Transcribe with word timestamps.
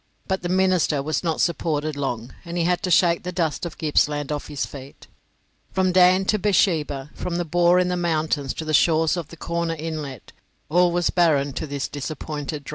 But 0.27 0.41
the 0.41 0.49
minister 0.49 1.03
was 1.03 1.23
not 1.23 1.41
supported 1.41 1.95
long, 1.95 2.33
and 2.43 2.57
he 2.57 2.63
had 2.63 2.81
to 2.81 2.89
shake 2.89 3.21
the 3.21 3.31
dust 3.31 3.67
of 3.67 3.77
Gippsland 3.77 4.31
off 4.31 4.47
his 4.47 4.65
feet. 4.65 5.05
From 5.73 5.91
Dan 5.91 6.25
to 6.25 6.39
Beersheba 6.39 7.11
from 7.13 7.35
the 7.35 7.45
bore 7.45 7.77
in 7.77 7.89
the 7.89 7.95
mountains 7.95 8.55
to 8.55 8.65
the 8.65 8.73
shores 8.73 9.15
of 9.15 9.27
Corner 9.37 9.75
Inlet, 9.75 10.31
all 10.69 10.91
was 10.91 11.11
barren 11.11 11.53
to 11.53 11.67
this 11.67 11.87
disappointed 11.87 12.63
drover. 12.63 12.69